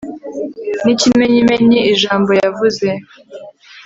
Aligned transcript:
n'ikimenyimenyi 0.83 1.77
ijambo 1.93 2.31
yavuze 2.41 2.87